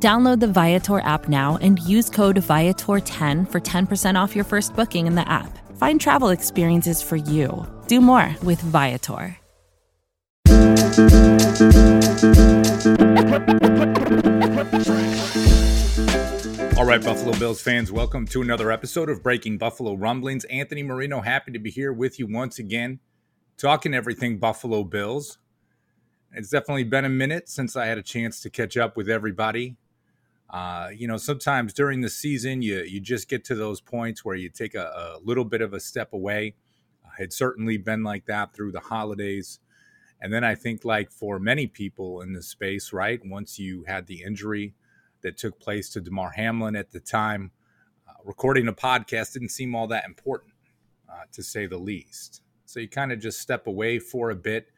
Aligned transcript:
Download 0.00 0.38
the 0.38 0.46
Viator 0.46 1.00
app 1.00 1.28
now 1.28 1.58
and 1.60 1.80
use 1.80 2.08
code 2.08 2.36
Viator10 2.36 3.50
for 3.50 3.60
10% 3.60 4.14
off 4.14 4.36
your 4.36 4.44
first 4.44 4.76
booking 4.76 5.08
in 5.08 5.16
the 5.16 5.28
app. 5.28 5.58
Find 5.76 6.00
travel 6.00 6.28
experiences 6.28 7.02
for 7.02 7.16
you. 7.16 7.66
Do 7.88 8.00
more 8.00 8.32
with 8.44 8.60
Viator. 8.60 9.36
All 16.76 16.84
right, 16.84 17.02
Buffalo 17.02 17.36
Bills 17.36 17.60
fans, 17.60 17.90
welcome 17.90 18.24
to 18.28 18.40
another 18.40 18.70
episode 18.70 19.10
of 19.10 19.20
Breaking 19.24 19.58
Buffalo 19.58 19.94
Rumblings. 19.94 20.44
Anthony 20.44 20.84
Marino, 20.84 21.22
happy 21.22 21.50
to 21.50 21.58
be 21.58 21.70
here 21.70 21.92
with 21.92 22.20
you 22.20 22.28
once 22.28 22.60
again, 22.60 23.00
talking 23.56 23.94
everything 23.94 24.38
Buffalo 24.38 24.84
Bills. 24.84 25.38
It's 26.32 26.50
definitely 26.50 26.84
been 26.84 27.04
a 27.04 27.08
minute 27.08 27.48
since 27.48 27.74
I 27.74 27.86
had 27.86 27.98
a 27.98 28.02
chance 28.02 28.40
to 28.42 28.50
catch 28.50 28.76
up 28.76 28.96
with 28.96 29.08
everybody. 29.08 29.76
Uh, 30.50 30.88
you 30.94 31.06
know, 31.06 31.18
sometimes 31.18 31.74
during 31.74 32.00
the 32.00 32.08
season, 32.08 32.62
you 32.62 32.82
you 32.82 33.00
just 33.00 33.28
get 33.28 33.44
to 33.44 33.54
those 33.54 33.80
points 33.80 34.24
where 34.24 34.36
you 34.36 34.48
take 34.48 34.74
a, 34.74 35.16
a 35.16 35.18
little 35.22 35.44
bit 35.44 35.60
of 35.60 35.74
a 35.74 35.80
step 35.80 36.12
away. 36.12 36.54
Uh, 37.04 37.10
it's 37.18 37.36
certainly 37.36 37.76
been 37.76 38.02
like 38.02 38.24
that 38.26 38.54
through 38.54 38.72
the 38.72 38.80
holidays, 38.80 39.60
and 40.20 40.32
then 40.32 40.44
I 40.44 40.54
think, 40.54 40.84
like 40.84 41.10
for 41.10 41.38
many 41.38 41.66
people 41.66 42.22
in 42.22 42.32
the 42.32 42.42
space, 42.42 42.92
right? 42.92 43.20
Once 43.24 43.58
you 43.58 43.84
had 43.86 44.06
the 44.06 44.22
injury 44.22 44.74
that 45.20 45.36
took 45.36 45.60
place 45.60 45.90
to 45.90 46.00
Damar 46.00 46.30
Hamlin 46.30 46.76
at 46.76 46.92
the 46.92 47.00
time, 47.00 47.50
uh, 48.08 48.12
recording 48.24 48.68
a 48.68 48.72
podcast 48.72 49.34
didn't 49.34 49.50
seem 49.50 49.74
all 49.74 49.88
that 49.88 50.06
important, 50.06 50.54
uh, 51.10 51.24
to 51.32 51.42
say 51.42 51.66
the 51.66 51.76
least. 51.76 52.40
So 52.64 52.80
you 52.80 52.88
kind 52.88 53.12
of 53.12 53.20
just 53.20 53.40
step 53.40 53.66
away 53.66 53.98
for 53.98 54.30
a 54.30 54.36
bit. 54.36 54.70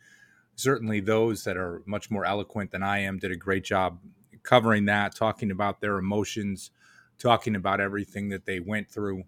Certainly, 0.57 1.01
those 1.01 1.45
that 1.45 1.57
are 1.57 1.83
much 1.87 2.11
more 2.11 2.25
eloquent 2.25 2.73
than 2.73 2.83
I 2.83 2.99
am 3.01 3.19
did 3.19 3.31
a 3.31 3.37
great 3.37 3.63
job 3.63 4.01
covering 4.43 4.87
that, 4.87 5.15
talking 5.15 5.51
about 5.51 5.81
their 5.81 5.99
emotions, 5.99 6.71
talking 7.19 7.55
about 7.55 7.81
everything 7.81 8.29
that 8.31 8.47
they 8.47 8.61
went 8.61 8.91
through. 8.91 9.25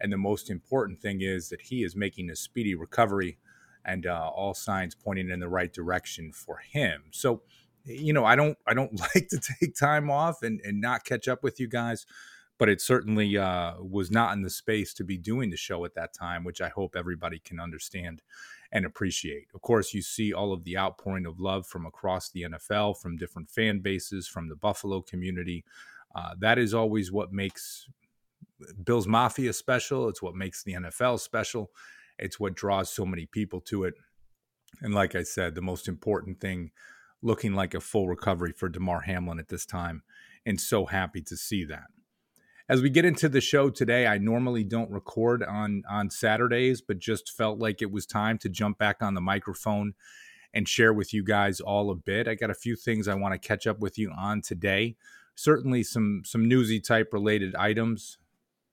And 0.00 0.12
the 0.12 0.18
most 0.18 0.50
important 0.50 1.00
thing 1.00 1.22
is 1.22 1.48
that 1.48 1.62
he 1.62 1.82
is 1.82 1.96
making 1.96 2.30
a 2.30 2.36
speedy 2.36 2.74
recovery 2.74 3.38
and 3.84 4.06
uh, 4.06 4.30
all 4.34 4.52
signs 4.52 4.94
pointing 4.94 5.30
in 5.30 5.40
the 5.40 5.48
right 5.48 5.72
direction 5.72 6.32
for 6.32 6.58
him. 6.58 7.04
So, 7.12 7.42
you 7.84 8.12
know, 8.12 8.24
I 8.24 8.36
don't 8.36 8.58
I 8.66 8.74
don't 8.74 8.98
like 9.14 9.28
to 9.28 9.40
take 9.60 9.76
time 9.76 10.10
off 10.10 10.42
and, 10.42 10.60
and 10.64 10.80
not 10.80 11.04
catch 11.04 11.28
up 11.28 11.42
with 11.42 11.60
you 11.60 11.68
guys, 11.68 12.04
but 12.58 12.68
it 12.68 12.80
certainly 12.80 13.38
uh, 13.38 13.74
was 13.80 14.10
not 14.10 14.34
in 14.34 14.42
the 14.42 14.50
space 14.50 14.92
to 14.94 15.04
be 15.04 15.16
doing 15.16 15.50
the 15.50 15.56
show 15.56 15.84
at 15.84 15.94
that 15.94 16.12
time, 16.12 16.44
which 16.44 16.60
I 16.60 16.68
hope 16.68 16.96
everybody 16.96 17.38
can 17.38 17.60
understand 17.60 18.22
and 18.72 18.84
appreciate. 18.84 19.46
Of 19.54 19.62
course, 19.62 19.94
you 19.94 20.02
see 20.02 20.32
all 20.32 20.52
of 20.52 20.64
the 20.64 20.76
outpouring 20.76 21.26
of 21.26 21.40
love 21.40 21.66
from 21.66 21.86
across 21.86 22.30
the 22.30 22.42
NFL, 22.42 23.00
from 23.00 23.16
different 23.16 23.50
fan 23.50 23.80
bases, 23.80 24.28
from 24.28 24.48
the 24.48 24.56
Buffalo 24.56 25.00
community. 25.00 25.64
Uh, 26.14 26.34
that 26.40 26.58
is 26.58 26.74
always 26.74 27.12
what 27.12 27.32
makes 27.32 27.88
Bills 28.84 29.06
Mafia 29.06 29.52
special. 29.52 30.08
It's 30.08 30.22
what 30.22 30.34
makes 30.34 30.62
the 30.62 30.74
NFL 30.74 31.20
special. 31.20 31.70
It's 32.18 32.40
what 32.40 32.54
draws 32.54 32.90
so 32.90 33.04
many 33.04 33.26
people 33.26 33.60
to 33.62 33.84
it. 33.84 33.94
And 34.80 34.94
like 34.94 35.14
I 35.14 35.22
said, 35.22 35.54
the 35.54 35.62
most 35.62 35.88
important 35.88 36.40
thing 36.40 36.70
looking 37.22 37.54
like 37.54 37.74
a 37.74 37.80
full 37.80 38.08
recovery 38.08 38.52
for 38.52 38.68
Damar 38.68 39.00
Hamlin 39.02 39.38
at 39.38 39.48
this 39.48 39.66
time. 39.66 40.02
And 40.44 40.60
so 40.60 40.86
happy 40.86 41.22
to 41.22 41.36
see 41.36 41.64
that. 41.64 41.86
As 42.68 42.82
we 42.82 42.90
get 42.90 43.04
into 43.04 43.28
the 43.28 43.40
show 43.40 43.70
today, 43.70 44.08
I 44.08 44.18
normally 44.18 44.64
don't 44.64 44.90
record 44.90 45.44
on 45.44 45.84
on 45.88 46.10
Saturdays, 46.10 46.80
but 46.80 46.98
just 46.98 47.30
felt 47.30 47.60
like 47.60 47.80
it 47.80 47.92
was 47.92 48.06
time 48.06 48.38
to 48.38 48.48
jump 48.48 48.76
back 48.76 49.02
on 49.02 49.14
the 49.14 49.20
microphone 49.20 49.94
and 50.52 50.68
share 50.68 50.92
with 50.92 51.14
you 51.14 51.22
guys 51.22 51.60
all 51.60 51.90
a 51.90 51.94
bit. 51.94 52.26
I 52.26 52.34
got 52.34 52.50
a 52.50 52.54
few 52.54 52.74
things 52.74 53.06
I 53.06 53.14
want 53.14 53.40
to 53.40 53.48
catch 53.48 53.68
up 53.68 53.78
with 53.78 53.98
you 53.98 54.10
on 54.10 54.42
today. 54.42 54.96
Certainly 55.36 55.84
some 55.84 56.22
some 56.24 56.48
newsy 56.48 56.80
type 56.80 57.12
related 57.12 57.54
items, 57.54 58.18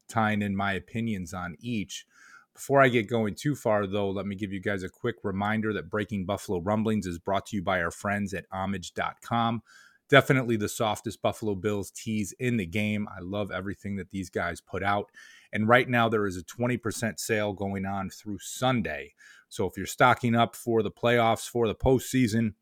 tying 0.07 0.41
in 0.41 0.55
my 0.55 0.73
opinions 0.73 1.31
on 1.31 1.55
each. 1.59 2.07
Before 2.55 2.81
I 2.81 2.87
get 2.87 3.07
going 3.07 3.35
too 3.35 3.55
far, 3.55 3.85
though, 3.85 4.09
let 4.09 4.25
me 4.25 4.35
give 4.35 4.51
you 4.51 4.59
guys 4.59 4.83
a 4.83 4.89
quick 4.89 5.17
reminder 5.23 5.71
that 5.73 5.89
Breaking 5.89 6.25
Buffalo 6.25 6.59
Rumblings 6.59 7.05
is 7.05 7.19
brought 7.19 7.47
to 7.47 7.57
you 7.57 7.61
by 7.61 7.81
our 7.81 7.91
friends 7.91 8.33
at 8.33 8.45
homage.com 8.51 9.61
definitely 10.09 10.57
the 10.57 10.69
softest 10.69 11.21
Buffalo 11.21 11.55
Bills 11.55 11.91
tees 11.91 12.33
in 12.39 12.57
the 12.57 12.65
game. 12.65 13.07
I 13.09 13.21
love 13.21 13.51
everything 13.51 13.95
that 13.97 14.11
these 14.11 14.29
guys 14.29 14.61
put 14.61 14.83
out. 14.83 15.11
And 15.51 15.67
right 15.67 15.87
now, 15.87 16.09
there 16.09 16.25
is 16.25 16.37
a 16.37 16.43
20% 16.43 17.19
sale 17.19 17.53
going 17.53 17.85
on 17.85 18.09
through 18.09 18.39
Sunday. 18.39 19.13
So 19.49 19.67
if 19.67 19.77
you're 19.77 19.85
stocking 19.85 20.35
up 20.35 20.55
for 20.55 20.81
the 20.81 20.91
playoffs, 20.91 21.47
for 21.47 21.67
the 21.67 21.75
postseason, 21.75 22.53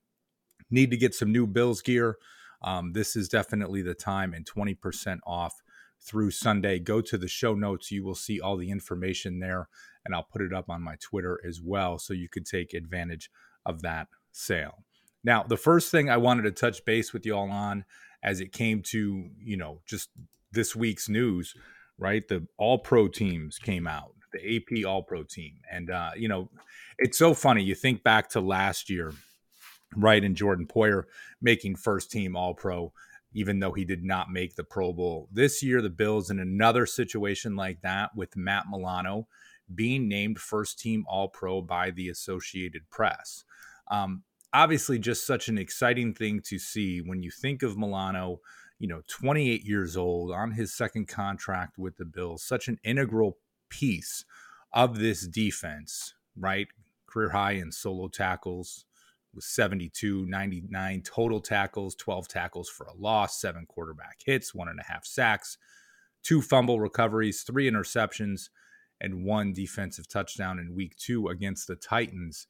need 0.69 0.91
to 0.91 0.97
get 0.97 1.15
some 1.15 1.31
new 1.31 1.47
Bills 1.47 1.81
gear, 1.81 2.17
um, 2.61 2.93
this 2.93 3.15
is 3.15 3.27
definitely 3.27 3.81
the 3.81 3.93
time 3.93 4.33
and 4.33 4.45
20% 4.45 5.19
off 5.25 5.61
through 5.99 6.31
Sunday. 6.31 6.79
Go 6.79 7.01
to 7.01 7.17
the 7.17 7.27
show 7.27 7.53
notes. 7.53 7.91
You 7.91 8.03
will 8.03 8.15
see 8.15 8.39
all 8.39 8.57
the 8.57 8.71
information 8.71 9.39
there, 9.39 9.69
and 10.05 10.13
I'll 10.13 10.23
put 10.23 10.41
it 10.41 10.53
up 10.53 10.69
on 10.69 10.81
my 10.81 10.95
Twitter 10.99 11.39
as 11.47 11.61
well 11.61 11.97
so 11.97 12.13
you 12.13 12.29
could 12.29 12.45
take 12.45 12.73
advantage 12.73 13.31
of 13.65 13.81
that 13.81 14.07
sale. 14.31 14.83
Now, 15.23 15.43
the 15.43 15.57
first 15.57 15.91
thing 15.91 16.09
I 16.09 16.17
wanted 16.17 16.43
to 16.43 16.51
touch 16.51 16.83
base 16.85 17.13
with 17.13 17.25
y'all 17.25 17.51
on 17.51 17.85
as 18.23 18.39
it 18.39 18.51
came 18.51 18.81
to, 18.83 19.29
you 19.39 19.57
know, 19.57 19.81
just 19.85 20.09
this 20.51 20.75
week's 20.75 21.09
news, 21.09 21.55
right? 21.97 22.27
The 22.27 22.47
all 22.57 22.79
pro 22.79 23.07
teams 23.07 23.57
came 23.57 23.87
out, 23.87 24.15
the 24.33 24.57
AP 24.57 24.85
all 24.85 25.03
pro 25.03 25.23
team. 25.23 25.55
And, 25.71 25.89
uh, 25.89 26.11
you 26.15 26.27
know, 26.27 26.49
it's 26.97 27.17
so 27.17 27.33
funny. 27.33 27.63
You 27.63 27.75
think 27.75 28.03
back 28.03 28.29
to 28.29 28.41
last 28.41 28.89
year, 28.89 29.13
right? 29.95 30.23
And 30.23 30.35
Jordan 30.35 30.67
Poyer 30.67 31.03
making 31.41 31.75
first 31.75 32.11
team 32.11 32.35
all 32.35 32.53
pro, 32.53 32.91
even 33.33 33.59
though 33.59 33.73
he 33.73 33.85
did 33.85 34.03
not 34.03 34.31
make 34.31 34.55
the 34.55 34.63
Pro 34.63 34.93
Bowl. 34.93 35.29
This 35.31 35.63
year, 35.63 35.81
the 35.81 35.89
Bills 35.89 36.29
in 36.29 36.39
another 36.39 36.85
situation 36.85 37.55
like 37.55 37.81
that 37.81 38.15
with 38.15 38.35
Matt 38.35 38.65
Milano 38.69 39.27
being 39.73 40.07
named 40.07 40.39
first 40.39 40.79
team 40.79 41.05
all 41.07 41.29
pro 41.29 41.61
by 41.61 41.91
the 41.91 42.09
Associated 42.09 42.89
Press. 42.89 43.45
Um, 43.89 44.23
obviously 44.53 44.99
just 44.99 45.25
such 45.25 45.47
an 45.47 45.57
exciting 45.57 46.13
thing 46.13 46.41
to 46.41 46.59
see 46.59 46.99
when 46.99 47.23
you 47.23 47.31
think 47.31 47.63
of 47.63 47.77
Milano, 47.77 48.39
you 48.79 48.87
know, 48.87 49.01
28 49.07 49.63
years 49.65 49.95
old 49.95 50.31
on 50.31 50.51
his 50.51 50.73
second 50.73 51.07
contract 51.07 51.77
with 51.77 51.97
the 51.97 52.05
Bills, 52.05 52.43
such 52.43 52.67
an 52.67 52.79
integral 52.83 53.37
piece 53.69 54.25
of 54.73 54.99
this 54.99 55.27
defense, 55.27 56.13
right? 56.37 56.67
Career 57.07 57.29
high 57.29 57.53
in 57.53 57.71
solo 57.71 58.07
tackles 58.07 58.85
with 59.33 59.43
72, 59.43 60.25
99 60.25 61.01
total 61.03 61.39
tackles, 61.39 61.95
12 61.95 62.27
tackles 62.27 62.69
for 62.69 62.85
a 62.85 62.93
loss, 62.93 63.39
seven 63.39 63.65
quarterback 63.65 64.19
hits, 64.25 64.53
one 64.53 64.67
and 64.67 64.79
a 64.79 64.83
half 64.83 65.05
sacks, 65.05 65.57
two 66.23 66.41
fumble 66.41 66.79
recoveries, 66.79 67.43
three 67.43 67.69
interceptions, 67.69 68.49
and 68.99 69.25
one 69.25 69.53
defensive 69.53 70.07
touchdown 70.07 70.59
in 70.59 70.75
week 70.75 70.95
two 70.97 71.27
against 71.27 71.67
the 71.67 71.75
Titans. 71.75 72.47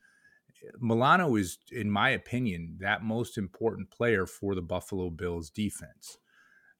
Milano 0.79 1.35
is, 1.35 1.57
in 1.71 1.89
my 1.89 2.09
opinion, 2.09 2.77
that 2.79 3.03
most 3.03 3.37
important 3.37 3.89
player 3.89 4.25
for 4.25 4.55
the 4.55 4.61
Buffalo 4.61 5.09
Bills 5.09 5.49
defense. 5.49 6.17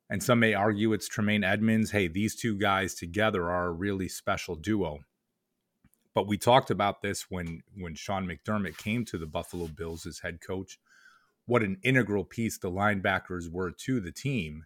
And 0.10 0.22
some 0.22 0.40
may 0.40 0.54
argue 0.54 0.92
it's 0.94 1.08
Tremaine 1.08 1.44
Edmunds. 1.44 1.92
Hey, 1.92 2.08
these 2.08 2.36
two 2.36 2.58
guys 2.58 2.94
together 2.94 3.50
are 3.50 3.68
a 3.68 3.72
really 3.72 4.10
special 4.10 4.56
duo. 4.56 5.00
But 6.14 6.28
we 6.28 6.38
talked 6.38 6.70
about 6.70 7.02
this 7.02 7.28
when 7.30 7.62
when 7.78 7.96
Sean 7.96 8.28
McDermott 8.28 8.78
came 8.78 9.06
to 9.06 9.18
the 9.18 9.26
Buffalo 9.26 9.68
Bills 9.68 10.06
as 10.06 10.20
head 10.20 10.42
coach. 10.42 10.78
What 11.46 11.64
an 11.64 11.78
integral 11.84 12.26
piece 12.26 12.58
the 12.58 12.70
linebackers 12.70 13.50
were 13.50 13.72
to 13.72 14.02
the 14.02 14.12
team, 14.12 14.66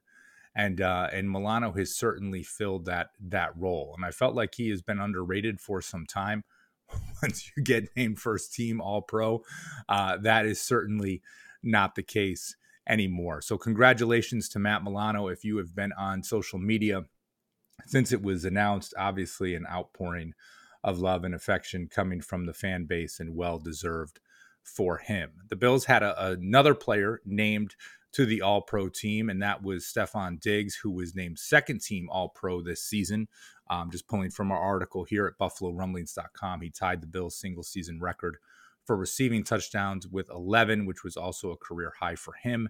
and 0.56 0.82
uh, 0.82 1.10
and 1.14 1.30
Milano 1.30 1.72
has 1.74 1.96
certainly 1.96 2.42
filled 2.42 2.86
that 2.86 3.10
that 3.20 3.56
role. 3.56 3.94
And 3.96 4.04
I 4.04 4.10
felt 4.10 4.34
like 4.34 4.56
he 4.56 4.70
has 4.70 4.82
been 4.82 5.00
underrated 5.00 5.62
for 5.62 5.82
some 5.82 6.08
time. 6.08 6.44
once 7.22 7.52
you 7.56 7.64
get 7.64 7.96
named 7.96 8.20
first 8.20 8.54
team 8.54 8.82
All 8.82 9.02
Pro. 9.02 9.44
Uh, 9.88 10.18
that 10.18 10.46
is 10.46 10.62
certainly 10.62 11.22
not 11.64 11.96
the 11.96 12.04
case 12.04 12.56
anymore. 12.88 13.42
So, 13.42 13.58
congratulations 13.58 14.50
to 14.50 14.60
Matt 14.60 14.84
Milano. 14.84 15.28
If 15.28 15.44
you 15.44 15.58
have 15.58 15.76
been 15.76 15.94
on 15.94 16.24
social 16.24 16.60
media 16.60 17.06
since 17.86 18.12
it 18.12 18.22
was 18.22 18.46
announced, 18.46 18.94
obviously 18.98 19.56
an 19.56 19.66
outpouring 19.70 20.34
of 20.84 21.00
love 21.00 21.24
and 21.24 21.34
affection 21.34 21.88
coming 21.88 22.22
from 22.22 22.46
the 22.46 22.54
fan 22.54 22.86
base 22.86 23.20
and 23.20 23.36
well 23.36 23.58
deserved 23.58 24.20
for 24.64 24.98
him. 24.98 25.32
The 25.50 25.56
Bills 25.56 25.86
had 25.86 26.04
a, 26.04 26.32
another 26.32 26.74
player 26.74 27.22
named 27.26 27.76
to 28.16 28.26
the 28.26 28.42
All 28.42 28.62
Pro 28.62 28.88
team, 28.88 29.30
and 29.30 29.42
that 29.42 29.62
was 29.62 29.84
Stefon 29.84 30.40
Diggs, 30.40 30.74
who 30.74 30.90
was 30.90 31.16
named 31.16 31.38
second 31.38 31.82
team 31.82 32.08
All 32.10 32.30
Pro 32.30 32.62
this 32.62 32.82
season. 32.82 33.28
Um, 33.70 33.92
just 33.92 34.08
pulling 34.08 34.32
from 34.32 34.54
our 34.54 34.58
article 34.58 35.04
here 35.04 35.28
at 35.28 35.38
BuffaloRumblings.com, 35.38 36.62
he 36.62 36.70
tied 36.70 37.02
the 37.02 37.08
Bills' 37.08 37.38
single 37.38 37.64
season 37.64 38.00
record 38.00 38.38
for 38.86 38.96
receiving 38.96 39.44
touchdowns 39.44 40.08
with 40.08 40.30
11, 40.30 40.86
which 40.86 41.04
was 41.04 41.18
also 41.18 41.52
a 41.52 41.58
career 41.58 41.92
high 42.00 42.16
for 42.16 42.36
him. 42.42 42.70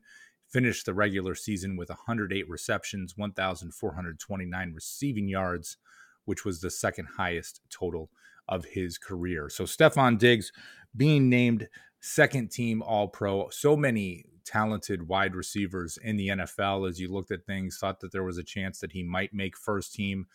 Finished 0.50 0.88
the 0.88 0.95
regular 0.95 1.36
season 1.36 1.77
with 1.77 1.89
108 1.89 2.50
receptions, 2.50 3.15
1,429 3.15 4.74
receiving 4.74 5.27
yards, 5.27 5.77
which 6.24 6.44
was 6.44 6.59
the 6.59 6.71
second 6.71 7.07
highest 7.18 7.62
total 7.69 8.09
of 8.47 8.65
his 8.65 8.97
career. 8.97 9.47
So 9.50 9.65
Stefon 9.65 10.18
Diggs 10.18 10.51
being 10.97 11.30
named 11.30 11.68
second 12.00 12.50
team 12.50 12.81
All 12.81 13.09
Pro. 13.09 13.50
So 13.50 13.77
many 13.77 14.25
talented 14.45 15.07
wide 15.07 15.36
receivers 15.36 15.97
in 15.97 16.18
the 16.18 16.30
NFL 16.30 16.88
as 16.88 17.00
you 17.00 17.12
looked 17.12 17.31
at 17.31 17.45
things, 17.45 17.77
thought 17.77 18.00
that 18.00 18.12
there 18.12 18.24
was 18.24 18.38
a 18.38 18.44
chance 18.44 18.80
that 18.80 18.92
he 18.92 19.03
might 19.03 19.33
make 19.33 19.57
first 19.57 19.94
team. 19.94 20.27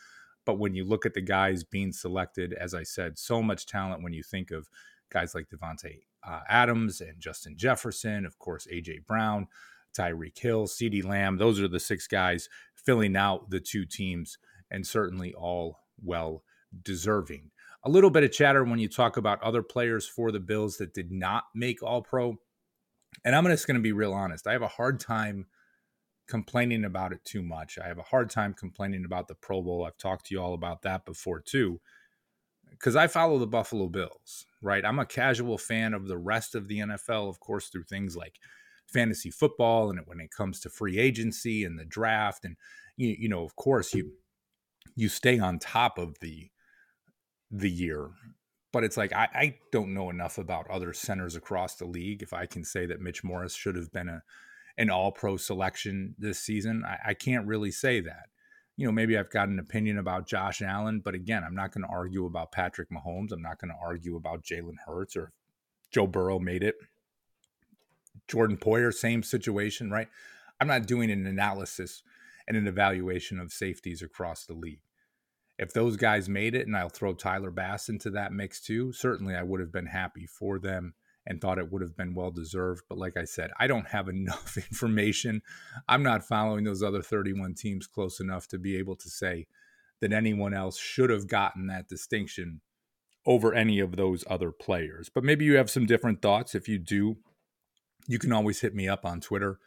But 0.44 0.58
when 0.58 0.74
you 0.74 0.84
look 0.84 1.06
at 1.06 1.14
the 1.14 1.20
guys 1.20 1.64
being 1.64 1.92
selected, 1.92 2.52
as 2.54 2.74
I 2.74 2.82
said, 2.82 3.18
so 3.18 3.42
much 3.42 3.66
talent 3.66 4.02
when 4.02 4.12
you 4.12 4.22
think 4.22 4.50
of 4.50 4.68
guys 5.10 5.34
like 5.34 5.48
Davante 5.48 6.00
uh, 6.26 6.40
Adams 6.48 7.00
and 7.00 7.18
Justin 7.18 7.56
Jefferson, 7.56 8.26
of 8.26 8.38
course, 8.38 8.66
AJ 8.72 9.06
Brown, 9.06 9.48
Tyreek 9.96 10.38
Hill, 10.38 10.66
CeeDee 10.66 11.04
Lamb. 11.04 11.38
Those 11.38 11.60
are 11.60 11.68
the 11.68 11.80
six 11.80 12.06
guys 12.06 12.48
filling 12.74 13.16
out 13.16 13.50
the 13.50 13.60
two 13.60 13.84
teams, 13.84 14.38
and 14.70 14.86
certainly 14.86 15.34
all 15.34 15.80
well 16.02 16.42
deserving. 16.82 17.50
A 17.84 17.90
little 17.90 18.10
bit 18.10 18.24
of 18.24 18.32
chatter 18.32 18.62
when 18.64 18.78
you 18.78 18.88
talk 18.88 19.16
about 19.16 19.42
other 19.42 19.62
players 19.62 20.06
for 20.06 20.30
the 20.30 20.40
Bills 20.40 20.76
that 20.76 20.92
did 20.92 21.10
not 21.10 21.44
make 21.54 21.82
All 21.82 22.02
Pro. 22.02 22.36
And 23.24 23.34
I'm 23.34 23.44
just 23.46 23.66
going 23.66 23.76
to 23.76 23.82
be 23.82 23.92
real 23.92 24.12
honest. 24.12 24.46
I 24.46 24.52
have 24.52 24.62
a 24.62 24.68
hard 24.68 25.00
time 25.00 25.46
complaining 26.28 26.84
about 26.84 27.12
it 27.12 27.24
too 27.24 27.42
much. 27.42 27.78
I 27.78 27.88
have 27.88 27.98
a 27.98 28.02
hard 28.02 28.30
time 28.30 28.54
complaining 28.54 29.04
about 29.04 29.28
the 29.28 29.34
Pro 29.34 29.62
Bowl. 29.62 29.84
I've 29.84 29.98
talked 29.98 30.26
to 30.26 30.34
you 30.34 30.40
all 30.40 30.54
about 30.54 30.82
that 30.82 31.04
before 31.04 31.40
too 31.40 31.80
because 32.70 32.96
I 32.96 33.06
follow 33.08 33.38
the 33.38 33.46
Buffalo 33.46 33.88
Bills, 33.88 34.46
right? 34.62 34.84
I'm 34.84 34.98
a 34.98 35.06
casual 35.06 35.58
fan 35.58 35.92
of 35.92 36.06
the 36.06 36.18
rest 36.18 36.54
of 36.54 36.68
the 36.68 36.78
NFL, 36.78 37.28
of 37.28 37.40
course, 37.40 37.68
through 37.68 37.84
things 37.84 38.16
like 38.16 38.38
fantasy 38.86 39.30
football 39.30 39.90
and 39.90 40.00
when 40.06 40.20
it 40.20 40.30
comes 40.30 40.60
to 40.60 40.70
free 40.70 40.98
agency 40.98 41.64
and 41.64 41.78
the 41.78 41.84
draft, 41.84 42.44
and 42.44 42.56
you, 42.96 43.14
you 43.18 43.28
know, 43.28 43.44
of 43.44 43.56
course, 43.56 43.94
you 43.94 44.12
you 44.96 45.08
stay 45.08 45.38
on 45.38 45.58
top 45.58 45.98
of 45.98 46.18
the 46.20 46.50
the 47.50 47.70
year. 47.70 48.10
But 48.72 48.84
it's 48.84 48.96
like 48.96 49.12
I, 49.12 49.28
I 49.34 49.58
don't 49.72 49.94
know 49.94 50.10
enough 50.10 50.38
about 50.38 50.70
other 50.70 50.92
centers 50.92 51.34
across 51.34 51.74
the 51.74 51.86
league. 51.86 52.22
If 52.22 52.32
I 52.32 52.46
can 52.46 52.64
say 52.64 52.86
that 52.86 53.00
Mitch 53.00 53.24
Morse 53.24 53.54
should 53.54 53.76
have 53.76 53.92
been 53.92 54.08
a 54.08 54.22
an 54.78 54.90
All 54.90 55.12
Pro 55.12 55.36
selection 55.36 56.14
this 56.18 56.38
season, 56.38 56.84
I, 56.86 57.10
I 57.10 57.14
can't 57.14 57.46
really 57.46 57.70
say 57.70 58.00
that 58.00 58.30
you 58.80 58.86
know, 58.86 58.92
maybe 58.92 59.18
I've 59.18 59.28
got 59.28 59.50
an 59.50 59.58
opinion 59.58 59.98
about 59.98 60.26
Josh 60.26 60.62
Allen, 60.62 61.02
but 61.04 61.14
again, 61.14 61.44
I'm 61.44 61.54
not 61.54 61.70
going 61.70 61.84
to 61.84 61.92
argue 61.92 62.24
about 62.24 62.50
Patrick 62.50 62.88
Mahomes. 62.88 63.30
I'm 63.30 63.42
not 63.42 63.60
going 63.60 63.68
to 63.68 63.78
argue 63.78 64.16
about 64.16 64.42
Jalen 64.42 64.76
Hurts 64.86 65.16
or 65.16 65.32
Joe 65.90 66.06
Burrow 66.06 66.38
made 66.38 66.62
it. 66.62 66.76
Jordan 68.26 68.56
Poyer, 68.56 68.90
same 68.90 69.22
situation, 69.22 69.90
right? 69.90 70.08
I'm 70.58 70.66
not 70.66 70.86
doing 70.86 71.10
an 71.10 71.26
analysis 71.26 72.02
and 72.48 72.56
an 72.56 72.66
evaluation 72.66 73.38
of 73.38 73.52
safeties 73.52 74.00
across 74.00 74.46
the 74.46 74.54
league. 74.54 74.80
If 75.60 75.74
those 75.74 75.98
guys 75.98 76.26
made 76.26 76.54
it, 76.54 76.66
and 76.66 76.74
I'll 76.74 76.88
throw 76.88 77.12
Tyler 77.12 77.50
Bass 77.50 77.90
into 77.90 78.08
that 78.12 78.32
mix 78.32 78.62
too, 78.62 78.92
certainly 78.92 79.34
I 79.34 79.42
would 79.42 79.60
have 79.60 79.70
been 79.70 79.84
happy 79.84 80.24
for 80.24 80.58
them 80.58 80.94
and 81.26 81.38
thought 81.38 81.58
it 81.58 81.70
would 81.70 81.82
have 81.82 81.94
been 81.94 82.14
well 82.14 82.30
deserved. 82.30 82.84
But 82.88 82.96
like 82.96 83.18
I 83.18 83.24
said, 83.24 83.50
I 83.60 83.66
don't 83.66 83.86
have 83.88 84.08
enough 84.08 84.56
information. 84.56 85.42
I'm 85.86 86.02
not 86.02 86.26
following 86.26 86.64
those 86.64 86.82
other 86.82 87.02
31 87.02 87.56
teams 87.56 87.86
close 87.86 88.20
enough 88.20 88.48
to 88.48 88.58
be 88.58 88.78
able 88.78 88.96
to 88.96 89.10
say 89.10 89.48
that 90.00 90.14
anyone 90.14 90.54
else 90.54 90.78
should 90.78 91.10
have 91.10 91.28
gotten 91.28 91.66
that 91.66 91.88
distinction 91.88 92.62
over 93.26 93.52
any 93.52 93.80
of 93.80 93.96
those 93.96 94.24
other 94.30 94.50
players. 94.50 95.10
But 95.14 95.24
maybe 95.24 95.44
you 95.44 95.56
have 95.56 95.68
some 95.68 95.84
different 95.84 96.22
thoughts. 96.22 96.54
If 96.54 96.68
you 96.68 96.78
do, 96.78 97.18
you 98.08 98.18
can 98.18 98.32
always 98.32 98.60
hit 98.60 98.74
me 98.74 98.88
up 98.88 99.04
on 99.04 99.20
Twitter 99.20 99.58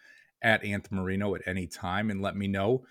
at 0.41 0.63
Anth 0.63 0.91
Marino 0.91 1.35
at 1.35 1.43
any 1.45 1.67
time 1.67 2.09
and 2.09 2.19
let 2.19 2.35
me 2.35 2.47
know. 2.47 2.83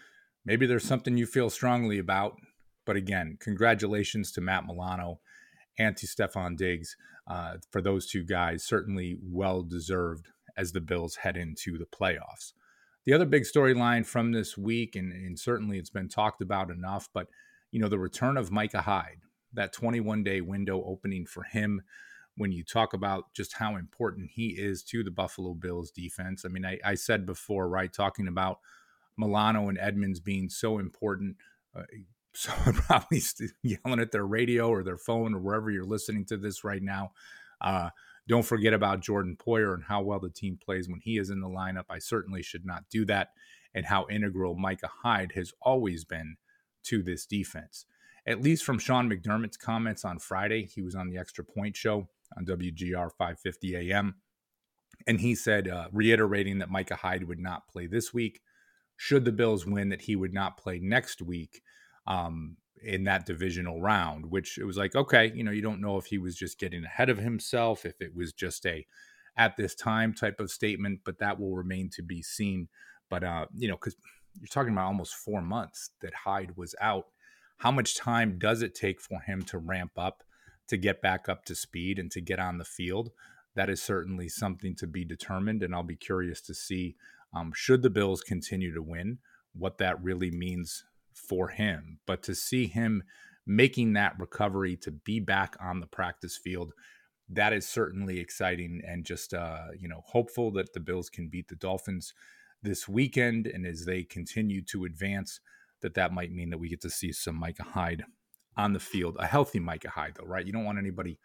Maybe 0.44 0.66
there's 0.66 0.84
something 0.84 1.16
you 1.16 1.26
feel 1.26 1.50
strongly 1.50 1.98
about. 1.98 2.36
But 2.84 2.96
again, 2.96 3.38
congratulations 3.40 4.32
to 4.32 4.40
Matt 4.40 4.66
Milano 4.66 5.20
and 5.78 5.96
to 5.96 6.06
Stefon 6.06 6.56
Diggs 6.56 6.96
uh, 7.26 7.54
for 7.70 7.80
those 7.80 8.06
two 8.06 8.24
guys, 8.24 8.64
certainly 8.64 9.16
well 9.22 9.62
deserved 9.62 10.28
as 10.56 10.72
the 10.72 10.80
Bills 10.80 11.16
head 11.16 11.36
into 11.36 11.78
the 11.78 11.86
playoffs. 11.86 12.52
The 13.04 13.12
other 13.12 13.26
big 13.26 13.44
storyline 13.44 14.06
from 14.06 14.32
this 14.32 14.56
week, 14.56 14.94
and, 14.96 15.12
and, 15.12 15.38
certainly 15.38 15.78
it's 15.78 15.90
been 15.90 16.08
talked 16.08 16.40
about 16.40 16.70
enough, 16.70 17.08
but 17.12 17.26
you 17.70 17.80
know 17.80 17.88
the 17.88 17.98
return 17.98 18.36
of 18.36 18.52
Micah 18.52 18.82
Hyde, 18.82 19.22
that 19.54 19.72
21 19.72 20.22
day 20.22 20.40
window 20.40 20.82
opening 20.84 21.26
for 21.26 21.42
him. 21.42 21.82
When 22.36 22.52
you 22.52 22.64
talk 22.64 22.94
about 22.94 23.34
just 23.34 23.54
how 23.54 23.76
important 23.76 24.30
he 24.30 24.48
is 24.50 24.82
to 24.84 25.02
the 25.02 25.10
Buffalo 25.10 25.52
Bills 25.52 25.90
defense, 25.90 26.44
I 26.44 26.48
mean, 26.48 26.64
I, 26.64 26.78
I 26.84 26.94
said 26.94 27.26
before, 27.26 27.68
right, 27.68 27.92
talking 27.92 28.26
about 28.26 28.60
Milano 29.18 29.68
and 29.68 29.78
Edmunds 29.78 30.20
being 30.20 30.48
so 30.48 30.78
important. 30.78 31.36
Uh, 31.76 31.82
so 32.34 32.50
probably 32.72 33.22
yelling 33.62 34.00
at 34.00 34.10
their 34.10 34.26
radio 34.26 34.68
or 34.68 34.82
their 34.82 34.96
phone 34.96 35.34
or 35.34 35.38
wherever 35.38 35.70
you're 35.70 35.84
listening 35.84 36.24
to 36.26 36.36
this 36.38 36.64
right 36.64 36.82
now. 36.82 37.12
Uh, 37.60 37.90
don't 38.28 38.44
forget 38.46 38.72
about 38.72 39.00
Jordan 39.00 39.36
Poyer 39.36 39.74
and 39.74 39.84
how 39.84 40.00
well 40.00 40.18
the 40.18 40.30
team 40.30 40.58
plays 40.62 40.88
when 40.88 41.00
he 41.00 41.18
is 41.18 41.30
in 41.30 41.40
the 41.40 41.48
lineup. 41.48 41.84
I 41.90 41.98
certainly 41.98 42.42
should 42.42 42.64
not 42.64 42.84
do 42.90 43.04
that, 43.06 43.30
and 43.74 43.84
how 43.84 44.06
integral 44.10 44.56
Micah 44.56 44.90
Hyde 45.02 45.32
has 45.34 45.52
always 45.60 46.04
been 46.04 46.36
to 46.84 47.02
this 47.02 47.26
defense. 47.26 47.84
At 48.26 48.40
least 48.40 48.64
from 48.64 48.78
Sean 48.78 49.10
McDermott's 49.10 49.56
comments 49.56 50.04
on 50.04 50.18
Friday, 50.18 50.64
he 50.64 50.82
was 50.82 50.94
on 50.94 51.08
the 51.08 51.18
Extra 51.18 51.44
Point 51.44 51.76
show 51.76 52.08
on 52.36 52.46
WGR 52.46 53.10
550 53.18 53.76
AM, 53.76 54.14
and 55.06 55.20
he 55.20 55.34
said, 55.34 55.68
uh, 55.68 55.88
reiterating 55.92 56.58
that 56.58 56.70
Micah 56.70 56.96
Hyde 56.96 57.24
would 57.24 57.40
not 57.40 57.68
play 57.68 57.86
this 57.86 58.14
week. 58.14 58.40
Should 58.96 59.24
the 59.24 59.32
Bills 59.32 59.66
win, 59.66 59.88
that 59.88 60.02
he 60.02 60.14
would 60.14 60.32
not 60.32 60.56
play 60.56 60.78
next 60.78 61.20
week 61.20 61.60
um, 62.06 62.56
in 62.82 63.04
that 63.04 63.26
divisional 63.26 63.80
round, 63.80 64.26
which 64.26 64.58
it 64.58 64.64
was 64.64 64.76
like, 64.76 64.94
okay, 64.94 65.32
you 65.34 65.44
know, 65.44 65.52
you 65.52 65.62
don't 65.62 65.80
know 65.80 65.98
if 65.98 66.06
he 66.06 66.18
was 66.18 66.36
just 66.36 66.58
getting 66.58 66.84
ahead 66.84 67.08
of 67.08 67.18
himself, 67.18 67.84
if 67.84 68.00
it 68.00 68.14
was 68.14 68.32
just 68.32 68.66
a 68.66 68.86
at 69.36 69.56
this 69.56 69.74
time 69.74 70.12
type 70.12 70.40
of 70.40 70.50
statement, 70.50 71.00
but 71.04 71.18
that 71.18 71.38
will 71.40 71.54
remain 71.54 71.88
to 71.90 72.02
be 72.02 72.22
seen. 72.22 72.68
But, 73.08 73.24
uh, 73.24 73.46
you 73.56 73.68
know, 73.68 73.76
because 73.76 73.96
you're 74.38 74.48
talking 74.48 74.72
about 74.72 74.86
almost 74.86 75.14
four 75.14 75.42
months 75.42 75.90
that 76.00 76.14
Hyde 76.24 76.56
was 76.56 76.74
out. 76.80 77.06
How 77.58 77.70
much 77.70 77.96
time 77.96 78.38
does 78.38 78.62
it 78.62 78.74
take 78.74 79.00
for 79.00 79.20
him 79.20 79.42
to 79.44 79.58
ramp 79.58 79.92
up, 79.96 80.22
to 80.68 80.76
get 80.76 81.00
back 81.00 81.28
up 81.28 81.44
to 81.46 81.54
speed, 81.54 81.98
and 81.98 82.10
to 82.10 82.20
get 82.20 82.38
on 82.38 82.58
the 82.58 82.64
field? 82.64 83.10
That 83.54 83.70
is 83.70 83.82
certainly 83.82 84.28
something 84.28 84.74
to 84.76 84.86
be 84.86 85.04
determined. 85.04 85.62
And 85.62 85.74
I'll 85.74 85.82
be 85.82 85.96
curious 85.96 86.40
to 86.42 86.54
see, 86.54 86.96
um, 87.34 87.52
should 87.54 87.82
the 87.82 87.90
Bills 87.90 88.22
continue 88.22 88.74
to 88.74 88.82
win, 88.82 89.18
what 89.54 89.78
that 89.78 90.02
really 90.02 90.30
means 90.30 90.84
for 91.16 91.48
him. 91.48 91.98
But 92.06 92.22
to 92.24 92.34
see 92.34 92.66
him 92.66 93.02
making 93.46 93.94
that 93.94 94.18
recovery 94.18 94.76
to 94.76 94.90
be 94.90 95.20
back 95.20 95.56
on 95.60 95.80
the 95.80 95.86
practice 95.86 96.36
field, 96.36 96.72
that 97.28 97.52
is 97.52 97.66
certainly 97.66 98.18
exciting 98.18 98.82
and 98.86 99.04
just 99.04 99.32
uh, 99.34 99.68
you 99.78 99.88
know 99.88 100.02
hopeful 100.04 100.50
that 100.52 100.72
the 100.72 100.80
Bills 100.80 101.08
can 101.08 101.28
beat 101.28 101.48
the 101.48 101.56
Dolphins 101.56 102.14
this 102.62 102.88
weekend. 102.88 103.46
And 103.46 103.66
as 103.66 103.84
they 103.84 104.02
continue 104.02 104.62
to 104.66 104.84
advance, 104.84 105.40
that 105.80 105.94
that 105.94 106.12
might 106.12 106.32
mean 106.32 106.50
that 106.50 106.58
we 106.58 106.68
get 106.68 106.80
to 106.82 106.90
see 106.90 107.12
some 107.12 107.36
Micah 107.36 107.64
Hyde 107.64 108.04
on 108.56 108.72
the 108.72 108.80
field, 108.80 109.16
a 109.18 109.26
healthy 109.26 109.58
Micah 109.58 109.90
Hyde 109.90 110.14
though, 110.18 110.26
right? 110.26 110.46
You 110.46 110.52
don't 110.52 110.64
want 110.64 110.78
anybody 110.78 111.18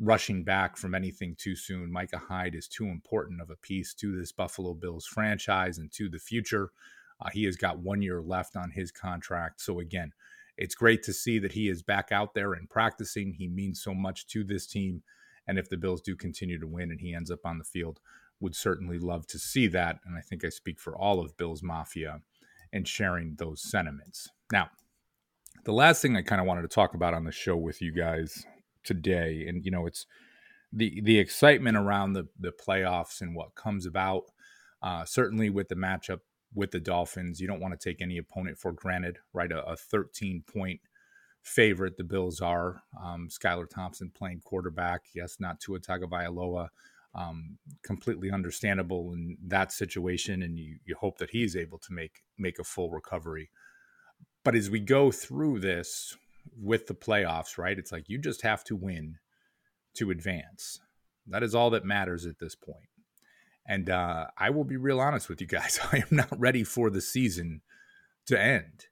rushing 0.00 0.44
back 0.44 0.76
from 0.76 0.94
anything 0.94 1.34
too 1.36 1.56
soon. 1.56 1.90
Micah 1.90 2.22
Hyde 2.28 2.54
is 2.54 2.68
too 2.68 2.86
important 2.86 3.40
of 3.40 3.50
a 3.50 3.56
piece 3.56 3.94
to 3.94 4.16
this 4.16 4.32
Buffalo 4.32 4.74
Bills 4.74 5.06
franchise 5.06 5.78
and 5.78 5.90
to 5.92 6.08
the 6.08 6.18
future. 6.20 6.70
Uh, 7.20 7.30
he 7.32 7.44
has 7.44 7.56
got 7.56 7.78
one 7.78 8.02
year 8.02 8.20
left 8.20 8.56
on 8.56 8.70
his 8.70 8.90
contract. 8.90 9.60
So, 9.60 9.80
again, 9.80 10.12
it's 10.56 10.74
great 10.74 11.02
to 11.04 11.12
see 11.12 11.38
that 11.38 11.52
he 11.52 11.68
is 11.68 11.82
back 11.82 12.10
out 12.12 12.34
there 12.34 12.52
and 12.52 12.68
practicing. 12.68 13.32
He 13.32 13.48
means 13.48 13.82
so 13.82 13.94
much 13.94 14.26
to 14.28 14.44
this 14.44 14.66
team. 14.66 15.02
And 15.46 15.58
if 15.58 15.68
the 15.68 15.76
Bills 15.76 16.02
do 16.02 16.14
continue 16.14 16.58
to 16.58 16.66
win 16.66 16.90
and 16.90 17.00
he 17.00 17.14
ends 17.14 17.30
up 17.30 17.40
on 17.44 17.58
the 17.58 17.64
field, 17.64 18.00
would 18.40 18.54
certainly 18.54 18.98
love 18.98 19.26
to 19.28 19.38
see 19.38 19.66
that. 19.68 19.98
And 20.04 20.16
I 20.16 20.20
think 20.20 20.44
I 20.44 20.48
speak 20.48 20.78
for 20.78 20.96
all 20.96 21.20
of 21.20 21.36
Bills 21.36 21.62
Mafia 21.62 22.20
in 22.72 22.84
sharing 22.84 23.36
those 23.36 23.62
sentiments. 23.62 24.28
Now, 24.52 24.68
the 25.64 25.72
last 25.72 26.02
thing 26.02 26.16
I 26.16 26.22
kind 26.22 26.40
of 26.40 26.46
wanted 26.46 26.62
to 26.62 26.68
talk 26.68 26.94
about 26.94 27.14
on 27.14 27.24
the 27.24 27.32
show 27.32 27.56
with 27.56 27.80
you 27.80 27.92
guys 27.92 28.44
today, 28.84 29.44
and 29.48 29.64
you 29.64 29.70
know, 29.70 29.86
it's 29.86 30.06
the 30.72 31.00
the 31.02 31.18
excitement 31.18 31.76
around 31.76 32.12
the 32.12 32.28
the 32.38 32.52
playoffs 32.52 33.20
and 33.20 33.34
what 33.34 33.54
comes 33.54 33.86
about. 33.86 34.24
Uh, 34.80 35.04
certainly 35.04 35.50
with 35.50 35.68
the 35.68 35.74
matchup 35.74 36.20
with 36.54 36.70
the 36.70 36.80
Dolphins. 36.80 37.40
You 37.40 37.46
don't 37.46 37.60
want 37.60 37.78
to 37.78 37.88
take 37.88 38.00
any 38.00 38.18
opponent 38.18 38.58
for 38.58 38.72
granted, 38.72 39.18
right? 39.32 39.50
A, 39.50 39.64
a 39.64 39.76
13 39.76 40.44
point 40.50 40.80
favorite, 41.42 41.96
the 41.96 42.04
Bills 42.04 42.40
are. 42.40 42.82
Um, 43.02 43.28
Skylar 43.28 43.68
Thompson 43.68 44.10
playing 44.14 44.40
quarterback. 44.44 45.02
Yes, 45.14 45.36
not 45.38 45.60
Tua 45.60 45.80
Tagovailoa. 45.80 46.68
Um, 47.14 47.58
completely 47.82 48.30
understandable 48.30 49.12
in 49.12 49.38
that 49.46 49.72
situation, 49.72 50.42
and 50.42 50.58
you, 50.58 50.76
you 50.84 50.94
hope 51.00 51.18
that 51.18 51.30
he's 51.30 51.56
able 51.56 51.78
to 51.78 51.92
make 51.92 52.22
make 52.36 52.58
a 52.58 52.64
full 52.64 52.90
recovery. 52.90 53.50
But 54.44 54.54
as 54.54 54.70
we 54.70 54.80
go 54.80 55.10
through 55.10 55.60
this 55.60 56.16
with 56.56 56.86
the 56.86 56.94
playoffs, 56.94 57.58
right? 57.58 57.78
It's 57.78 57.92
like 57.92 58.08
you 58.08 58.18
just 58.18 58.42
have 58.42 58.62
to 58.64 58.76
win 58.76 59.16
to 59.94 60.10
advance. 60.10 60.80
That 61.26 61.42
is 61.42 61.54
all 61.54 61.70
that 61.70 61.84
matters 61.84 62.26
at 62.26 62.38
this 62.38 62.54
point. 62.54 62.88
And 63.68 63.90
uh, 63.90 64.28
I 64.38 64.48
will 64.50 64.64
be 64.64 64.78
real 64.78 64.98
honest 64.98 65.28
with 65.28 65.40
you 65.42 65.46
guys. 65.46 65.78
I 65.92 65.98
am 65.98 66.08
not 66.10 66.40
ready 66.40 66.64
for 66.64 66.88
the 66.90 67.02
season 67.02 67.60
to 68.26 68.40
end. 68.40 68.86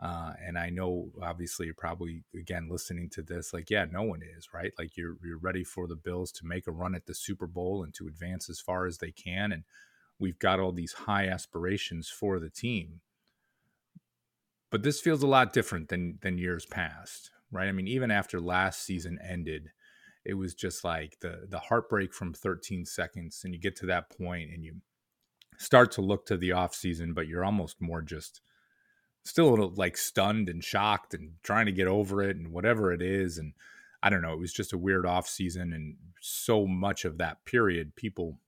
Uh, 0.00 0.32
and 0.46 0.56
I 0.56 0.70
know, 0.70 1.10
obviously, 1.20 1.66
you're 1.66 1.74
probably 1.74 2.22
again 2.38 2.68
listening 2.70 3.08
to 3.10 3.22
this, 3.22 3.52
like, 3.52 3.68
yeah, 3.68 3.84
no 3.90 4.02
one 4.02 4.20
is 4.22 4.50
right. 4.54 4.70
Like, 4.78 4.96
you're 4.96 5.16
you're 5.24 5.38
ready 5.38 5.64
for 5.64 5.88
the 5.88 5.96
Bills 5.96 6.30
to 6.32 6.46
make 6.46 6.68
a 6.68 6.72
run 6.72 6.94
at 6.94 7.06
the 7.06 7.14
Super 7.14 7.48
Bowl 7.48 7.82
and 7.82 7.92
to 7.94 8.06
advance 8.06 8.48
as 8.48 8.60
far 8.60 8.86
as 8.86 8.98
they 8.98 9.10
can, 9.10 9.50
and 9.50 9.64
we've 10.20 10.38
got 10.38 10.60
all 10.60 10.70
these 10.70 10.92
high 10.92 11.26
aspirations 11.26 12.08
for 12.08 12.38
the 12.38 12.50
team. 12.50 13.00
But 14.70 14.84
this 14.84 15.00
feels 15.00 15.24
a 15.24 15.26
lot 15.26 15.52
different 15.52 15.88
than 15.88 16.18
than 16.22 16.38
years 16.38 16.64
past, 16.64 17.32
right? 17.50 17.66
I 17.66 17.72
mean, 17.72 17.88
even 17.88 18.12
after 18.12 18.40
last 18.40 18.82
season 18.82 19.18
ended, 19.20 19.72
it 20.24 20.34
was 20.34 20.54
just 20.54 20.84
like 20.84 21.18
the 21.20 21.46
the 21.48 21.58
heartbreak 21.58 22.12
from 22.12 22.32
13 22.34 22.84
seconds, 22.84 23.42
and 23.44 23.54
you 23.54 23.60
get 23.60 23.76
to 23.76 23.86
that 23.86 24.10
point, 24.10 24.50
and 24.52 24.64
you 24.64 24.76
start 25.58 25.90
to 25.92 26.02
look 26.02 26.26
to 26.26 26.36
the 26.36 26.52
off 26.52 26.74
season, 26.74 27.14
but 27.14 27.26
you're 27.26 27.44
almost 27.44 27.80
more 27.80 28.02
just 28.02 28.40
still 29.24 29.48
a 29.48 29.50
little 29.50 29.72
like 29.76 29.96
stunned 29.96 30.48
and 30.48 30.64
shocked 30.64 31.12
and 31.12 31.32
trying 31.42 31.66
to 31.66 31.72
get 31.72 31.86
over 31.86 32.22
it 32.22 32.36
and 32.36 32.50
whatever 32.50 32.92
it 32.92 33.02
is 33.02 33.36
and 33.36 33.52
i 34.02 34.08
don't 34.08 34.22
know 34.22 34.32
it 34.32 34.38
was 34.38 34.54
just 34.54 34.72
a 34.72 34.78
weird 34.78 35.04
off 35.04 35.28
season 35.28 35.70
and 35.74 35.96
so 36.22 36.66
much 36.66 37.04
of 37.04 37.18
that 37.18 37.44
period 37.44 37.94
people 37.94 38.38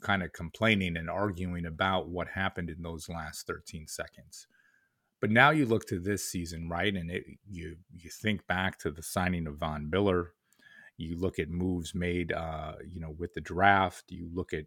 kind 0.00 0.22
of 0.22 0.32
complaining 0.32 0.96
and 0.96 1.08
arguing 1.08 1.66
about 1.66 2.08
what 2.08 2.28
happened 2.28 2.70
in 2.70 2.82
those 2.82 3.08
last 3.08 3.46
13 3.46 3.86
seconds. 3.86 4.46
But 5.20 5.30
now 5.30 5.50
you 5.50 5.66
look 5.66 5.86
to 5.88 6.00
this 6.00 6.24
season 6.24 6.68
right 6.68 6.94
and 6.94 7.10
it, 7.10 7.24
you 7.48 7.76
you 7.94 8.10
think 8.10 8.46
back 8.46 8.78
to 8.78 8.90
the 8.90 9.02
signing 9.02 9.46
of 9.46 9.58
von 9.58 9.90
miller 9.90 10.32
you 11.00 11.16
look 11.18 11.38
at 11.38 11.48
moves 11.48 11.94
made 11.94 12.32
uh, 12.32 12.72
you 12.86 13.00
know 13.00 13.14
with 13.18 13.34
the 13.34 13.40
draft 13.40 14.04
you 14.08 14.28
look 14.32 14.52
at 14.52 14.64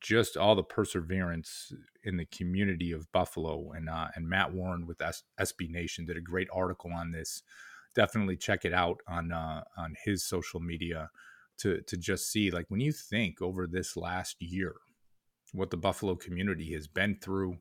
just 0.00 0.36
all 0.36 0.54
the 0.54 0.62
perseverance 0.62 1.72
in 2.04 2.16
the 2.16 2.26
community 2.26 2.92
of 2.92 3.10
Buffalo 3.12 3.72
and 3.72 3.88
uh, 3.88 4.08
and 4.14 4.28
Matt 4.28 4.52
Warren 4.52 4.86
with 4.86 5.02
S- 5.02 5.24
SB 5.40 5.70
Nation 5.70 6.04
did 6.04 6.16
a 6.16 6.20
great 6.20 6.48
article 6.52 6.92
on 6.92 7.12
this. 7.12 7.42
Definitely 7.94 8.36
check 8.36 8.64
it 8.64 8.72
out 8.72 9.00
on 9.08 9.32
uh, 9.32 9.62
on 9.76 9.94
his 10.04 10.24
social 10.24 10.60
media 10.60 11.10
to 11.58 11.80
to 11.82 11.96
just 11.96 12.30
see 12.30 12.50
like 12.50 12.66
when 12.68 12.80
you 12.80 12.92
think 12.92 13.40
over 13.40 13.66
this 13.66 13.96
last 13.96 14.40
year 14.40 14.74
what 15.52 15.70
the 15.70 15.76
Buffalo 15.76 16.16
community 16.16 16.72
has 16.72 16.88
been 16.88 17.16
through. 17.16 17.58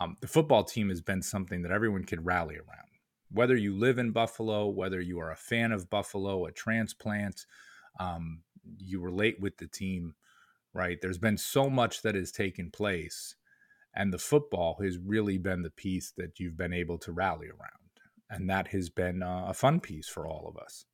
Um, 0.00 0.16
the 0.20 0.26
football 0.26 0.64
team 0.64 0.90
has 0.90 1.00
been 1.00 1.22
something 1.22 1.62
that 1.62 1.72
everyone 1.72 2.04
can 2.04 2.22
rally 2.22 2.56
around. 2.56 2.87
Whether 3.30 3.56
you 3.56 3.76
live 3.76 3.98
in 3.98 4.12
Buffalo, 4.12 4.68
whether 4.68 5.00
you 5.00 5.20
are 5.20 5.30
a 5.30 5.36
fan 5.36 5.72
of 5.72 5.90
Buffalo, 5.90 6.46
a 6.46 6.52
transplant, 6.52 7.46
um, 8.00 8.42
you 8.78 9.00
relate 9.00 9.40
with 9.40 9.58
the 9.58 9.66
team 9.66 10.14
right? 10.78 10.98
There's 11.00 11.18
been 11.18 11.36
so 11.36 11.68
much 11.68 12.02
that 12.02 12.14
has 12.14 12.30
taken 12.30 12.70
place, 12.70 13.34
and 13.94 14.12
the 14.12 14.18
football 14.18 14.78
has 14.82 14.98
really 14.98 15.38
been 15.38 15.62
the 15.62 15.70
piece 15.70 16.12
that 16.16 16.38
you've 16.38 16.56
been 16.56 16.72
able 16.72 16.98
to 16.98 17.12
rally 17.12 17.48
around. 17.48 17.70
And 18.30 18.48
that 18.50 18.68
has 18.68 18.90
been 18.90 19.22
uh, 19.22 19.46
a 19.48 19.54
fun 19.54 19.80
piece 19.80 20.08
for 20.08 20.26
all 20.26 20.46
of 20.48 20.62
us. 20.62 20.84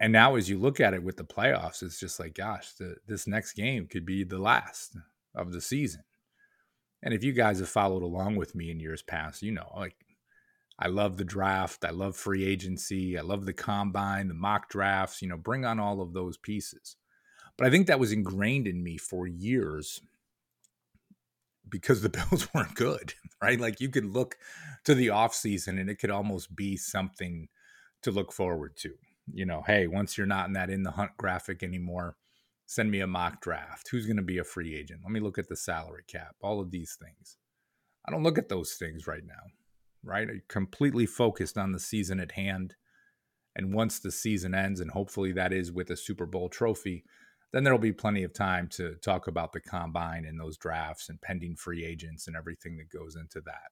And 0.00 0.12
now, 0.12 0.36
as 0.36 0.48
you 0.48 0.58
look 0.58 0.80
at 0.80 0.94
it 0.94 1.02
with 1.02 1.18
the 1.18 1.24
playoffs, 1.24 1.82
it's 1.82 2.00
just 2.00 2.18
like, 2.18 2.34
gosh, 2.34 2.72
the, 2.72 2.96
this 3.06 3.26
next 3.26 3.52
game 3.52 3.86
could 3.86 4.06
be 4.06 4.24
the 4.24 4.38
last 4.38 4.96
of 5.34 5.52
the 5.52 5.60
season. 5.60 6.02
And 7.02 7.12
if 7.12 7.22
you 7.22 7.32
guys 7.32 7.60
have 7.60 7.68
followed 7.68 8.02
along 8.02 8.36
with 8.36 8.54
me 8.54 8.70
in 8.70 8.80
years 8.80 9.02
past, 9.02 9.42
you 9.42 9.52
know, 9.52 9.70
like 9.76 9.96
I 10.80 10.88
love 10.88 11.18
the 11.18 11.24
draft. 11.24 11.84
I 11.84 11.90
love 11.90 12.16
free 12.16 12.44
agency. 12.44 13.18
I 13.18 13.22
love 13.22 13.44
the 13.44 13.52
combine, 13.52 14.28
the 14.28 14.34
mock 14.34 14.70
drafts, 14.70 15.20
you 15.20 15.28
know, 15.28 15.36
bring 15.36 15.64
on 15.66 15.78
all 15.78 16.00
of 16.00 16.14
those 16.14 16.38
pieces. 16.38 16.96
But 17.58 17.66
I 17.66 17.70
think 17.70 17.86
that 17.86 18.00
was 18.00 18.12
ingrained 18.12 18.66
in 18.66 18.82
me 18.82 18.96
for 18.96 19.26
years 19.26 20.00
because 21.68 22.00
the 22.00 22.08
Bills 22.30 22.48
weren't 22.54 22.74
good, 22.74 23.12
right? 23.42 23.60
Like 23.60 23.80
you 23.80 23.90
could 23.90 24.06
look 24.06 24.38
to 24.84 24.94
the 24.94 25.08
offseason 25.08 25.78
and 25.78 25.90
it 25.90 25.96
could 25.96 26.10
almost 26.10 26.56
be 26.56 26.78
something 26.78 27.48
to 28.02 28.10
look 28.10 28.32
forward 28.32 28.76
to. 28.78 28.94
You 29.32 29.44
know, 29.44 29.62
hey, 29.66 29.86
once 29.86 30.16
you're 30.16 30.26
not 30.26 30.46
in 30.46 30.54
that 30.54 30.70
in 30.70 30.82
the 30.82 30.92
hunt 30.92 31.12
graphic 31.18 31.62
anymore, 31.62 32.16
send 32.66 32.90
me 32.90 33.00
a 33.00 33.06
mock 33.06 33.42
draft. 33.42 33.88
Who's 33.90 34.06
going 34.06 34.16
to 34.16 34.22
be 34.22 34.38
a 34.38 34.44
free 34.44 34.74
agent? 34.74 35.00
Let 35.04 35.12
me 35.12 35.20
look 35.20 35.38
at 35.38 35.48
the 35.48 35.56
salary 35.56 36.04
cap, 36.08 36.36
all 36.40 36.60
of 36.60 36.70
these 36.70 36.96
things. 37.00 37.36
I 38.08 38.10
don't 38.10 38.22
look 38.22 38.38
at 38.38 38.48
those 38.48 38.72
things 38.72 39.06
right 39.06 39.24
now, 39.24 39.50
right? 40.04 40.28
Completely 40.48 41.06
focused 41.06 41.58
on 41.58 41.72
the 41.72 41.80
season 41.80 42.20
at 42.20 42.32
hand. 42.32 42.76
And 43.56 43.74
once 43.74 43.98
the 43.98 44.12
season 44.12 44.54
ends, 44.54 44.80
and 44.80 44.90
hopefully 44.90 45.32
that 45.32 45.52
is 45.52 45.72
with 45.72 45.90
a 45.90 45.96
Super 45.96 46.26
Bowl 46.26 46.48
trophy, 46.48 47.04
then 47.52 47.64
there'll 47.64 47.78
be 47.78 47.92
plenty 47.92 48.22
of 48.22 48.32
time 48.32 48.68
to 48.68 48.94
talk 48.96 49.26
about 49.26 49.52
the 49.52 49.60
combine 49.60 50.24
and 50.24 50.38
those 50.38 50.56
drafts 50.56 51.08
and 51.08 51.20
pending 51.20 51.56
free 51.56 51.84
agents 51.84 52.26
and 52.26 52.36
everything 52.36 52.76
that 52.76 52.96
goes 52.96 53.16
into 53.16 53.40
that. 53.40 53.70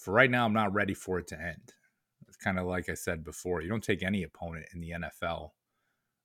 For 0.00 0.12
right 0.12 0.30
now, 0.30 0.44
I'm 0.44 0.52
not 0.52 0.74
ready 0.74 0.94
for 0.94 1.18
it 1.20 1.28
to 1.28 1.40
end. 1.40 1.72
It's 2.26 2.36
kind 2.36 2.58
of 2.58 2.66
like 2.66 2.88
I 2.88 2.94
said 2.94 3.24
before, 3.24 3.62
you 3.62 3.68
don't 3.68 3.84
take 3.84 4.02
any 4.02 4.24
opponent 4.24 4.66
in 4.74 4.80
the 4.80 4.90
NFL 4.90 5.50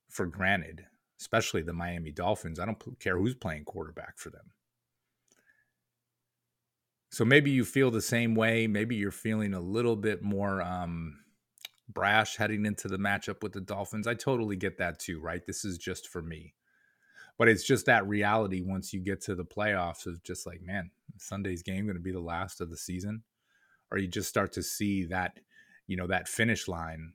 for 0.08 0.26
granted, 0.26 0.86
especially 1.20 1.62
the 1.62 1.72
Miami 1.72 2.10
Dolphins. 2.10 2.58
I 2.58 2.66
don't 2.66 2.82
care 2.98 3.16
who's 3.16 3.36
playing 3.36 3.64
quarterback 3.64 4.18
for 4.18 4.30
them. 4.30 4.50
So 7.10 7.24
maybe 7.24 7.50
you 7.50 7.64
feel 7.64 7.90
the 7.90 8.00
same 8.00 8.34
way. 8.34 8.66
Maybe 8.66 8.94
you're 8.94 9.10
feeling 9.10 9.52
a 9.52 9.60
little 9.60 9.96
bit 9.96 10.22
more 10.22 10.62
um, 10.62 11.18
brash 11.88 12.36
heading 12.36 12.64
into 12.66 12.86
the 12.86 12.98
matchup 12.98 13.42
with 13.42 13.52
the 13.52 13.60
Dolphins. 13.60 14.06
I 14.06 14.14
totally 14.14 14.56
get 14.56 14.78
that 14.78 15.00
too, 15.00 15.20
right? 15.20 15.44
This 15.44 15.64
is 15.64 15.76
just 15.76 16.08
for 16.08 16.22
me. 16.22 16.54
But 17.36 17.48
it's 17.48 17.64
just 17.64 17.86
that 17.86 18.06
reality 18.06 18.62
once 18.62 18.92
you 18.92 19.00
get 19.00 19.20
to 19.22 19.34
the 19.34 19.44
playoffs 19.44 20.06
of 20.06 20.22
just 20.22 20.46
like, 20.46 20.60
man, 20.62 20.90
Sunday's 21.18 21.62
game 21.62 21.86
going 21.86 21.96
to 21.96 22.02
be 22.02 22.12
the 22.12 22.20
last 22.20 22.60
of 22.60 22.70
the 22.70 22.76
season. 22.76 23.22
Or 23.90 23.98
you 23.98 24.06
just 24.06 24.28
start 24.28 24.52
to 24.52 24.62
see 24.62 25.04
that, 25.06 25.40
you 25.88 25.96
know, 25.96 26.06
that 26.06 26.28
finish 26.28 26.68
line 26.68 27.14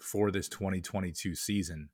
for 0.00 0.30
this 0.30 0.48
2022 0.48 1.34
season. 1.34 1.88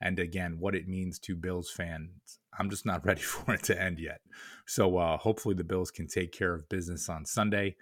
And 0.00 0.18
again, 0.18 0.56
what 0.58 0.74
it 0.74 0.88
means 0.88 1.18
to 1.20 1.36
Bills 1.36 1.70
fans. 1.70 2.10
I'm 2.58 2.70
just 2.70 2.86
not 2.86 3.04
ready 3.06 3.22
for 3.22 3.54
it 3.54 3.62
to 3.64 3.80
end 3.80 3.98
yet. 3.98 4.20
So 4.66 4.98
uh, 4.98 5.16
hopefully 5.16 5.54
the 5.54 5.64
Bills 5.64 5.90
can 5.90 6.06
take 6.06 6.32
care 6.32 6.54
of 6.54 6.68
business 6.68 7.08
on 7.08 7.24
Sunday, 7.24 7.76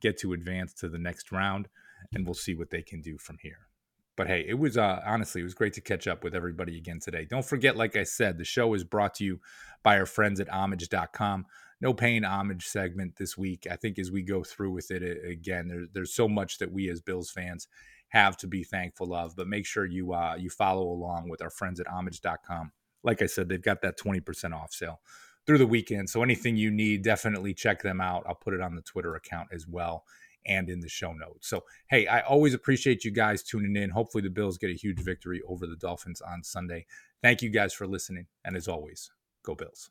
get 0.00 0.18
to 0.18 0.32
advance 0.32 0.74
to 0.74 0.88
the 0.88 0.98
next 0.98 1.32
round 1.32 1.68
and 2.12 2.24
we'll 2.24 2.34
see 2.34 2.54
what 2.54 2.70
they 2.70 2.82
can 2.82 3.00
do 3.00 3.18
from 3.18 3.36
here. 3.40 3.68
But 4.16 4.26
hey, 4.26 4.44
it 4.46 4.58
was 4.58 4.76
uh, 4.76 5.00
honestly, 5.06 5.40
it 5.40 5.44
was 5.44 5.54
great 5.54 5.72
to 5.74 5.80
catch 5.80 6.06
up 6.06 6.24
with 6.24 6.34
everybody 6.34 6.76
again 6.76 7.00
today. 7.00 7.24
Don't 7.24 7.44
forget, 7.44 7.76
like 7.76 7.96
I 7.96 8.02
said, 8.02 8.36
the 8.36 8.44
show 8.44 8.74
is 8.74 8.84
brought 8.84 9.14
to 9.14 9.24
you 9.24 9.40
by 9.82 9.98
our 9.98 10.06
friends 10.06 10.40
at 10.40 10.48
homage.com. 10.48 11.46
No 11.80 11.94
pain 11.94 12.24
homage 12.24 12.66
segment 12.66 13.16
this 13.16 13.38
week. 13.38 13.66
I 13.70 13.76
think 13.76 13.98
as 13.98 14.10
we 14.10 14.22
go 14.22 14.44
through 14.44 14.72
with 14.72 14.90
it 14.90 15.02
again, 15.26 15.68
there, 15.68 15.86
there's 15.94 16.14
so 16.14 16.28
much 16.28 16.58
that 16.58 16.70
we 16.70 16.90
as 16.90 17.00
Bills 17.00 17.30
fans 17.30 17.66
have 18.10 18.36
to 18.38 18.46
be 18.46 18.62
thankful 18.62 19.14
of. 19.14 19.34
But 19.34 19.48
make 19.48 19.66
sure 19.66 19.84
you 19.84 20.12
uh, 20.12 20.36
you 20.38 20.50
follow 20.50 20.88
along 20.88 21.28
with 21.28 21.42
our 21.42 21.50
friends 21.50 21.80
at 21.80 21.86
homage.com. 21.86 22.72
Like 23.02 23.22
I 23.22 23.26
said, 23.26 23.48
they've 23.48 23.62
got 23.62 23.80
that 23.82 23.98
20% 23.98 24.52
off 24.54 24.72
sale 24.72 25.00
through 25.46 25.58
the 25.58 25.66
weekend. 25.66 26.10
So 26.10 26.22
anything 26.22 26.56
you 26.56 26.70
need, 26.70 27.02
definitely 27.02 27.54
check 27.54 27.82
them 27.82 28.00
out. 28.00 28.24
I'll 28.28 28.34
put 28.34 28.52
it 28.52 28.60
on 28.60 28.74
the 28.74 28.82
Twitter 28.82 29.14
account 29.14 29.48
as 29.52 29.66
well 29.66 30.04
and 30.46 30.68
in 30.68 30.80
the 30.80 30.88
show 30.88 31.12
notes. 31.12 31.48
So, 31.48 31.64
hey, 31.88 32.06
I 32.06 32.20
always 32.20 32.54
appreciate 32.54 33.04
you 33.04 33.10
guys 33.10 33.42
tuning 33.42 33.76
in. 33.76 33.90
Hopefully, 33.90 34.22
the 34.22 34.30
Bills 34.30 34.58
get 34.58 34.70
a 34.70 34.74
huge 34.74 35.00
victory 35.00 35.40
over 35.48 35.66
the 35.66 35.76
Dolphins 35.76 36.20
on 36.20 36.42
Sunday. 36.42 36.86
Thank 37.22 37.42
you 37.42 37.50
guys 37.50 37.72
for 37.72 37.86
listening. 37.86 38.26
And 38.44 38.56
as 38.56 38.68
always, 38.68 39.10
go 39.42 39.54
Bills. 39.54 39.90